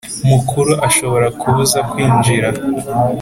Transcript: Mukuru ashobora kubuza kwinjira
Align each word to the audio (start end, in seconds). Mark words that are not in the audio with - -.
Mukuru 0.29 0.71
ashobora 0.87 1.27
kubuza 1.39 1.79
kwinjira 1.89 2.49